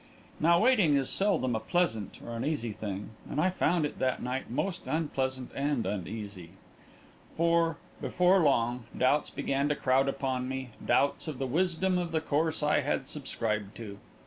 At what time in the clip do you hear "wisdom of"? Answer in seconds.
11.45-12.13